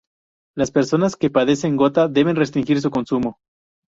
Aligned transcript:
Las 0.57 0.71
personas 0.71 1.15
que 1.15 1.29
padecen 1.29 1.75
gota 1.77 2.07
deben 2.07 2.35
restringir 2.35 2.81
su 2.81 2.89
consumo. 2.89 3.37